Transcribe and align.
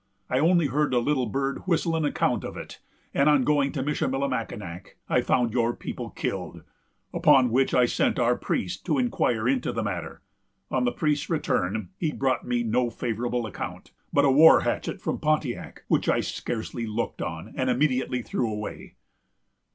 I 0.31 0.39
only 0.39 0.65
heard 0.65 0.95
a 0.95 0.97
little 0.99 1.27
bird 1.27 1.67
whistle 1.67 1.95
an 1.95 2.05
account 2.05 2.43
of 2.43 2.57
it, 2.57 2.79
and, 3.13 3.29
on 3.29 3.43
going 3.43 3.71
to 3.73 3.83
Michillimackinac, 3.83 4.97
I 5.07 5.21
found 5.21 5.53
your 5.53 5.75
people 5.75 6.09
killed; 6.09 6.63
upon 7.13 7.51
which 7.51 7.75
I 7.75 7.85
sent 7.85 8.17
our 8.17 8.35
priest 8.35 8.83
to 8.87 8.97
inquire 8.97 9.47
into 9.47 9.71
the 9.71 9.83
matter. 9.83 10.23
On 10.71 10.85
the 10.85 10.91
priest's 10.91 11.29
return, 11.29 11.89
he 11.99 12.11
brought 12.11 12.47
me 12.47 12.63
no 12.63 12.89
favorable 12.89 13.45
account, 13.45 13.91
but 14.11 14.25
a 14.25 14.31
war 14.31 14.61
hatchet 14.61 14.99
from 14.99 15.19
Pontiac, 15.19 15.83
which 15.87 16.09
I 16.09 16.21
scarcely 16.21 16.87
looked 16.87 17.21
on, 17.21 17.53
and 17.55 17.69
immediately 17.69 18.23
threw 18.23 18.51
away." 18.51 18.95